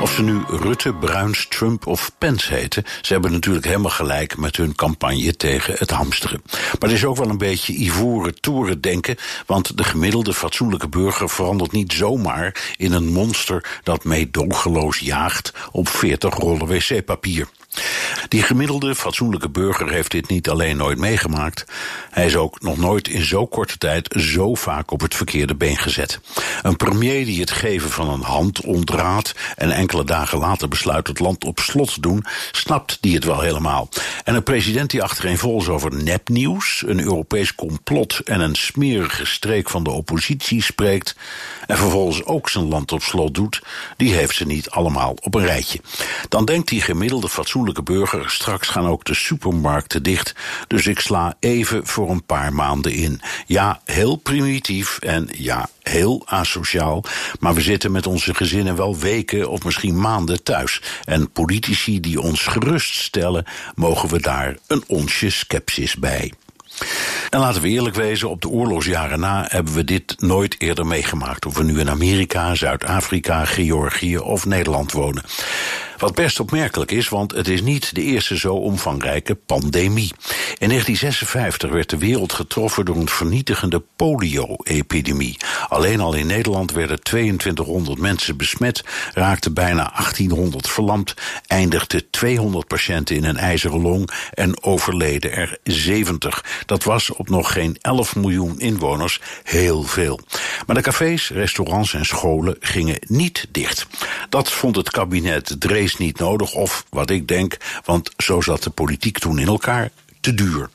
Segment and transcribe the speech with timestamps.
[0.00, 4.56] Of ze nu Rutte, Bruins, Trump of Pence heten, ze hebben natuurlijk helemaal gelijk met
[4.56, 6.42] hun campagne tegen het hamsteren.
[6.52, 9.16] Maar het is ook wel een beetje ivoren toeren denken,
[9.46, 15.88] want de gemiddelde fatsoenlijke burger verandert niet zomaar in een monster dat meedogenloos jaagt op
[15.88, 17.48] 40 rollen wc-papier.
[18.28, 21.64] Die gemiddelde fatsoenlijke burger heeft dit niet alleen nooit meegemaakt,
[22.10, 25.76] hij is ook nog nooit in zo korte tijd zo vaak op het verkeerde been
[25.76, 26.20] gezet.
[26.62, 31.18] Een premier die het geven van een hand ontraadt en enkele dagen later besluit het
[31.18, 33.88] land op slot te doen, snapt die het wel helemaal.
[34.24, 39.84] En een president die achtereenvolgens over nepnieuws, een Europees complot en een smerige streek van
[39.84, 41.16] de oppositie spreekt
[41.66, 43.62] en vervolgens ook zijn land op slot doet,
[43.96, 45.80] die heeft ze niet allemaal op een rijtje.
[46.28, 50.34] Dan denkt die gemiddelde fatsoenlijke burger, straks gaan ook de supermarkten dicht,
[50.66, 53.20] dus ik sla even voor een paar maanden in.
[53.46, 57.04] Ja, heel primitief en ja, heel asociaal,
[57.40, 60.82] maar we zitten met onze gezinnen wel weken of misschien maanden thuis.
[61.04, 63.44] En politici die ons geruststellen,
[63.74, 66.32] mogen we daar een onsje sceptisch bij.
[67.30, 71.46] En laten we eerlijk wezen, op de oorlogsjaren na hebben we dit nooit eerder meegemaakt.
[71.46, 75.22] Of we nu in Amerika, Zuid-Afrika, Georgië of Nederland wonen.
[75.98, 80.12] Wat best opmerkelijk is, want het is niet de eerste zo omvangrijke pandemie.
[80.58, 85.36] In 1956 werd de wereld getroffen door een vernietigende polio-epidemie.
[85.68, 91.14] Alleen al in Nederland werden 2200 mensen besmet, raakten bijna 1800 verlamd,
[91.46, 96.44] eindigden 200 patiënten in een ijzeren long en overleden er 70.
[96.66, 100.20] Dat was op nog geen 11 miljoen inwoners heel veel.
[100.66, 103.86] Maar de cafés, restaurants en scholen gingen niet dicht.
[104.28, 108.70] Dat vond het kabinet Drees niet nodig, of wat ik denk, want zo zat de
[108.70, 110.70] politiek toen in elkaar, te duur.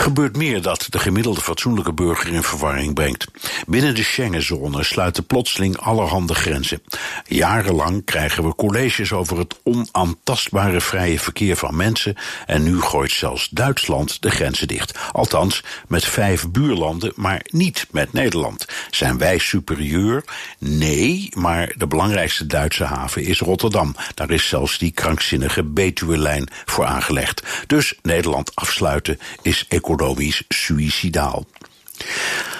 [0.00, 3.26] Gebeurt meer dat de gemiddelde fatsoenlijke burger in verwarring brengt.
[3.66, 6.82] Binnen de Schengenzone sluiten plotseling allerhande grenzen.
[7.26, 12.16] Jarenlang krijgen we colleges over het onaantastbare vrije verkeer van mensen
[12.46, 14.98] en nu gooit zelfs Duitsland de grenzen dicht.
[15.12, 18.66] Althans, met vijf buurlanden, maar niet met Nederland.
[18.90, 20.24] Zijn wij superieur?
[20.58, 23.94] Nee, maar de belangrijkste Duitse haven is Rotterdam.
[24.14, 27.42] Daar is zelfs die krankzinnige Betuwe-lijn voor aangelegd.
[27.66, 29.88] Dus Nederland afsluiten is economisch
[30.48, 31.46] suïcidaal.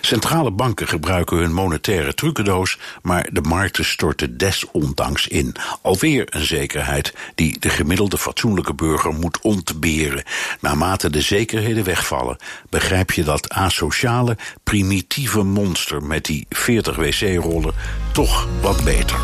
[0.00, 5.54] Centrale banken gebruiken hun monetaire trucendoos, maar de markten storten desondanks in.
[5.82, 10.22] Alweer een zekerheid die de gemiddelde fatsoenlijke burger moet ontberen.
[10.60, 12.36] Naarmate de zekerheden wegvallen,
[12.70, 17.74] begrijp je dat asociale, primitieve monster met die 40 wc-rollen
[18.12, 19.18] toch wat beter.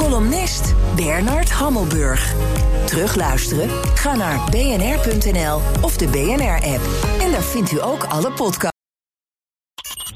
[0.00, 2.34] Columnist Bernard Hammelburg.
[2.86, 3.68] Terugluisteren?
[3.94, 6.80] Ga naar bnr.nl of de BNR-app.
[7.20, 8.79] En daar vindt u ook alle podcasts.